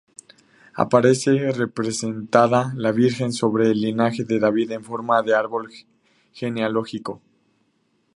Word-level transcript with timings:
Aparece 0.73 1.51
representada 1.51 2.73
la 2.75 2.91
Virgen 2.91 3.31
sobre 3.33 3.65
el 3.69 3.81
linaje 3.81 4.23
de 4.23 4.39
David 4.39 4.71
en 4.71 4.83
forma 4.83 5.21
de 5.21 5.35
árbol 5.35 5.69
genealógico. 6.33 7.21